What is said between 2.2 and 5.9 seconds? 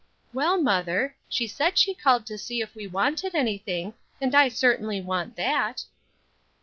to see if we wanted anything, and I certainly want that."